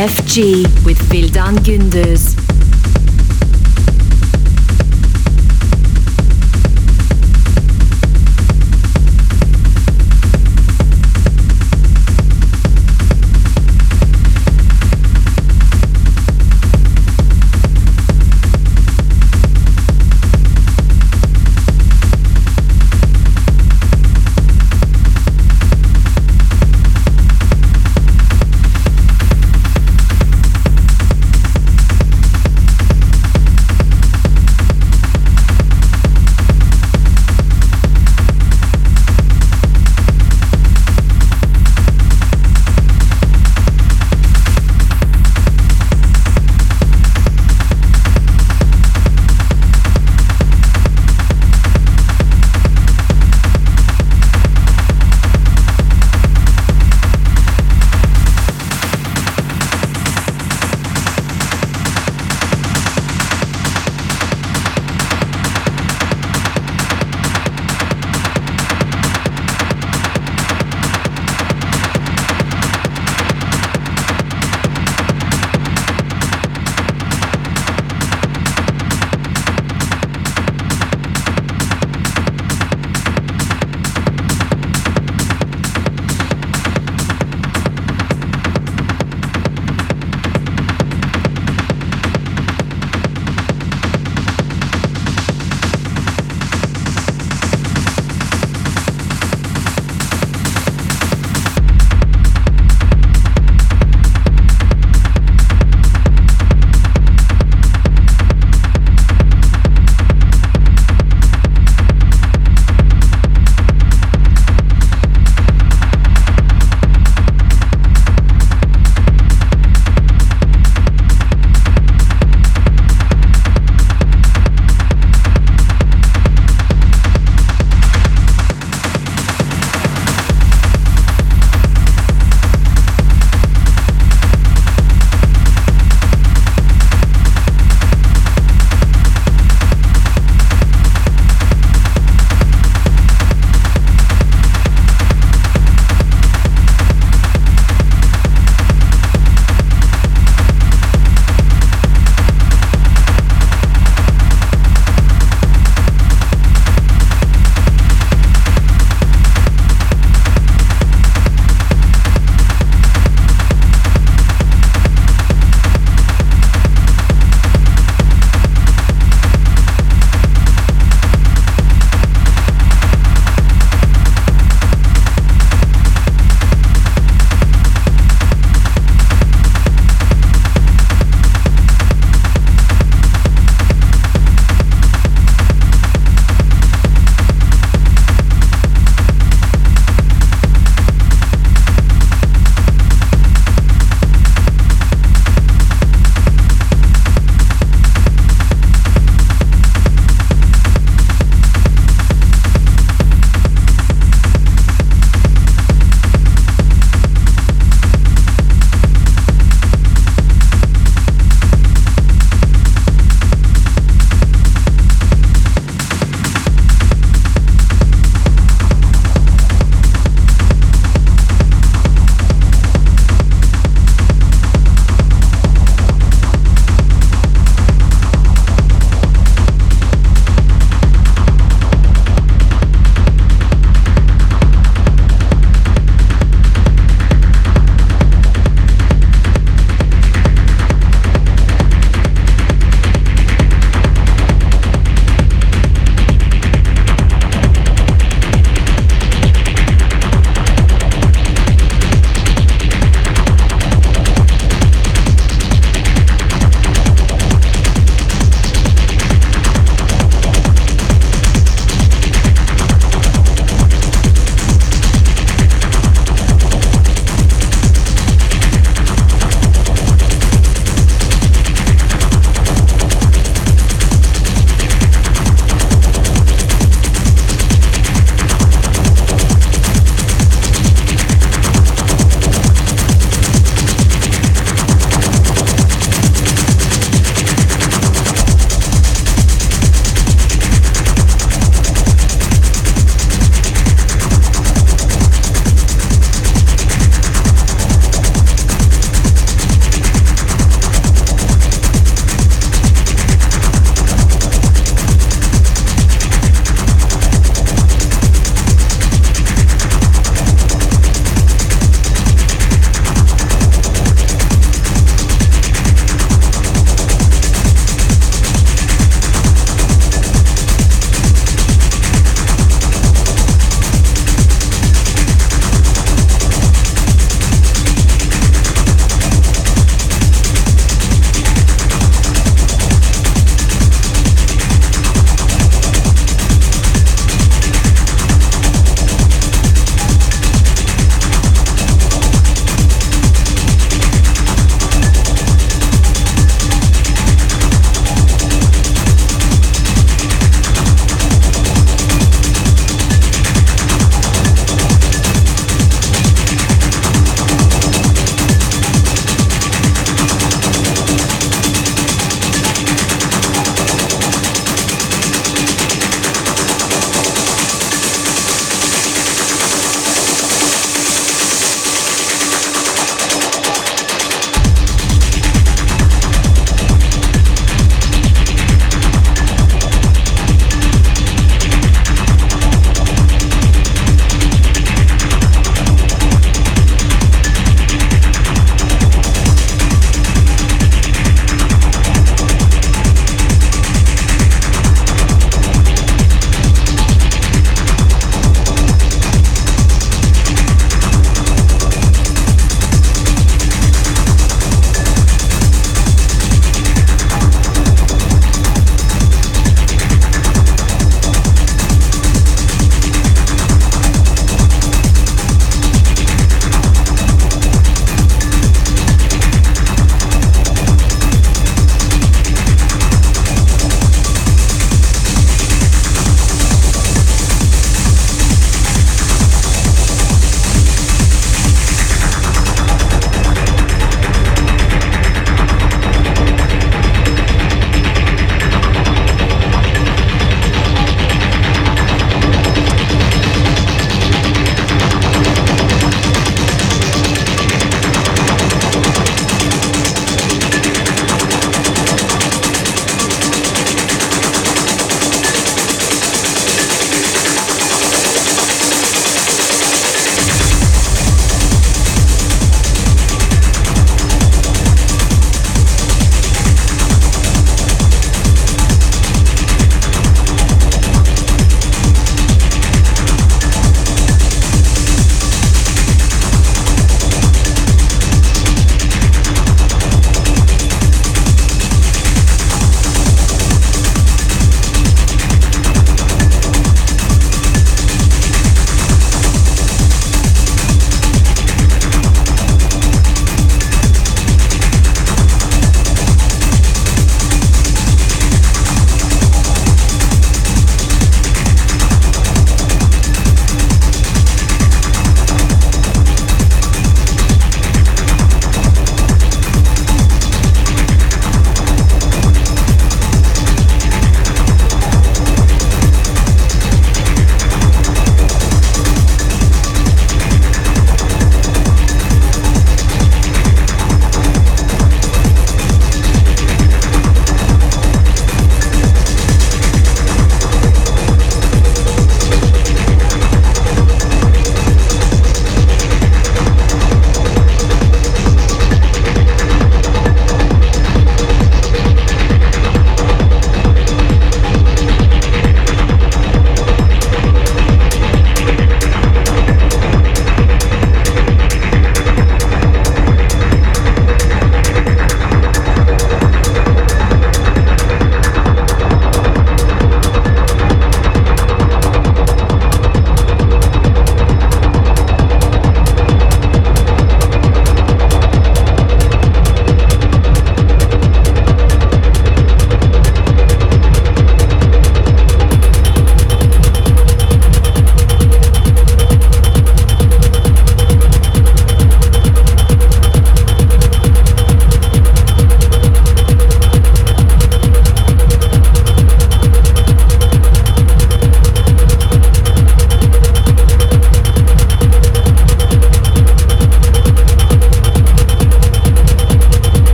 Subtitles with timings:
[0.00, 2.39] FG with Vildan Gündüz.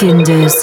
[0.00, 0.53] Gündüz.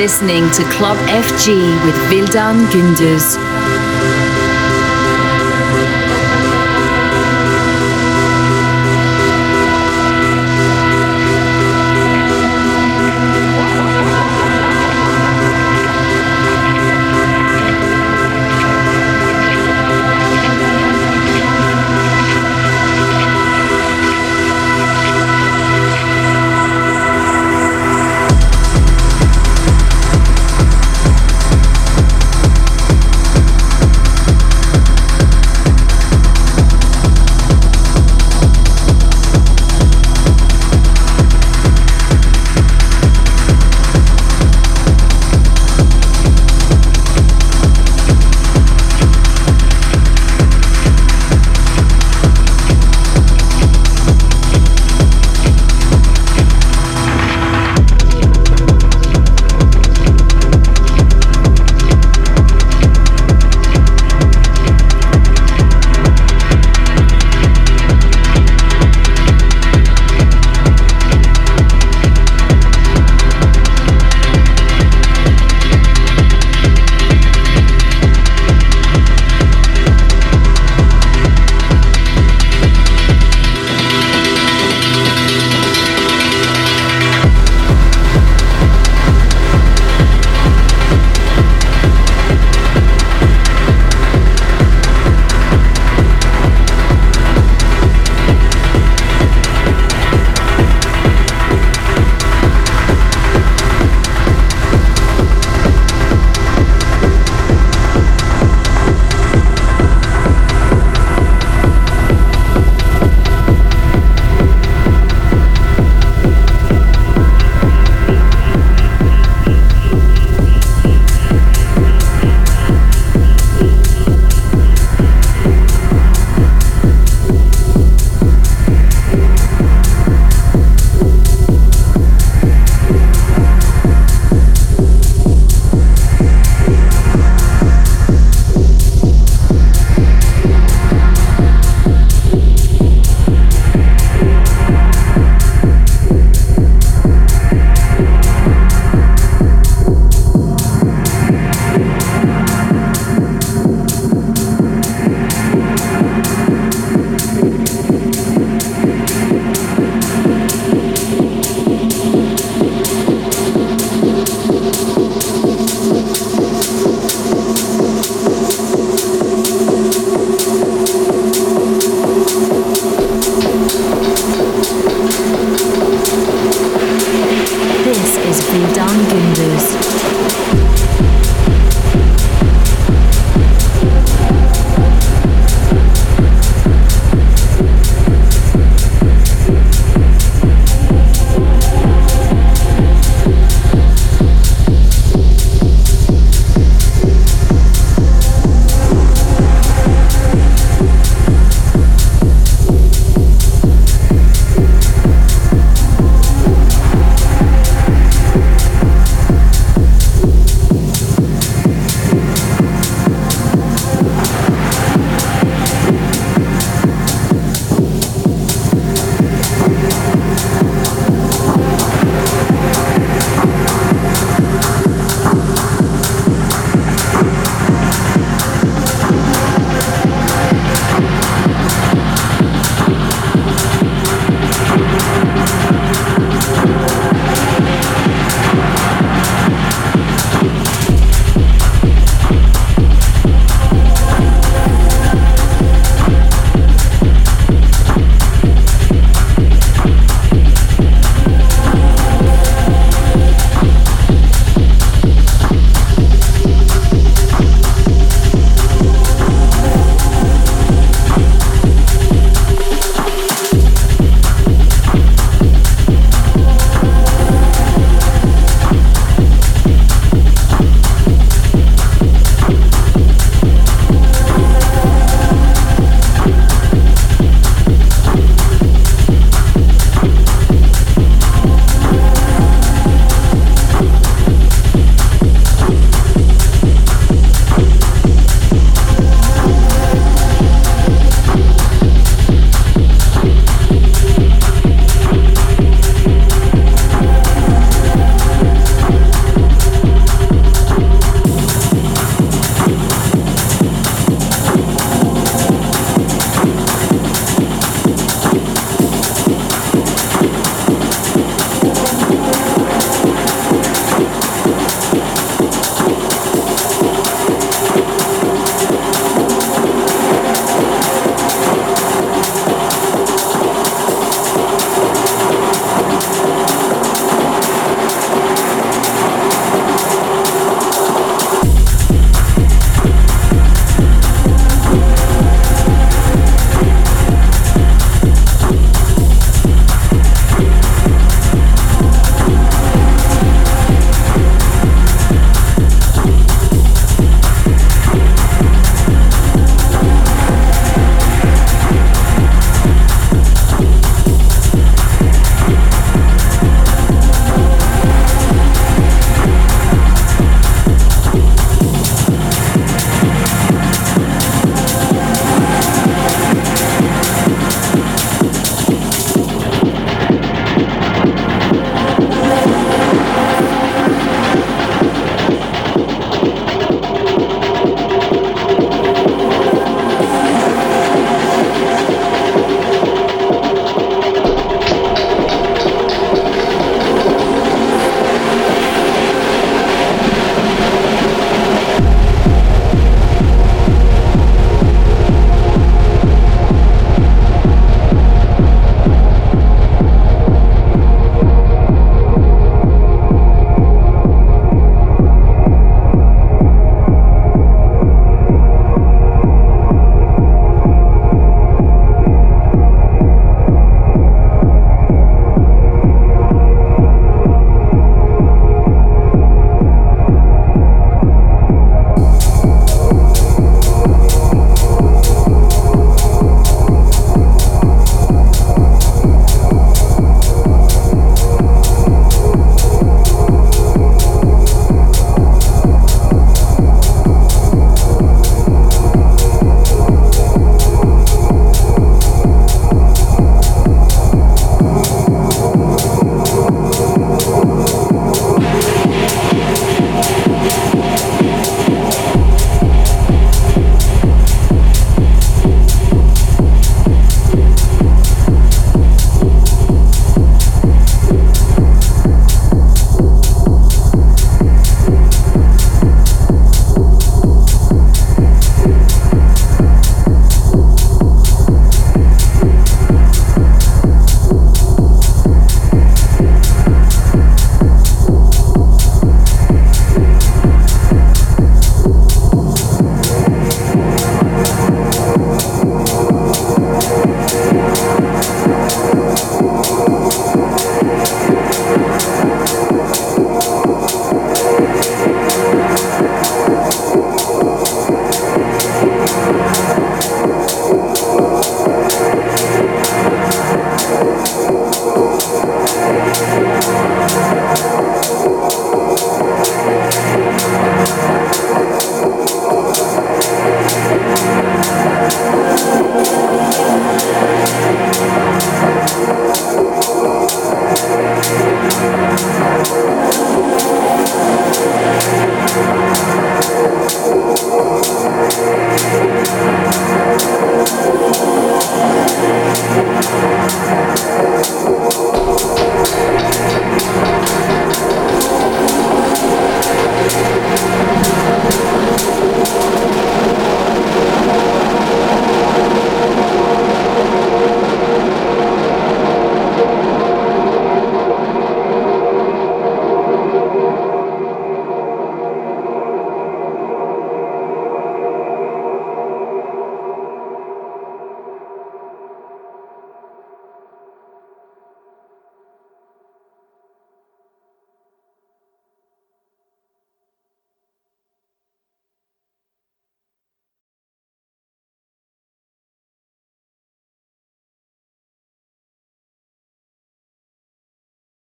[0.00, 1.48] Listening to Club FG
[1.84, 3.49] with Vildan Gündüz.